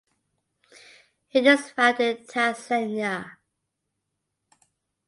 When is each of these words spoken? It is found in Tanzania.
It 1.31 1.45
is 1.45 1.69
found 1.69 1.99
in 1.99 2.25
Tanzania. 2.25 3.33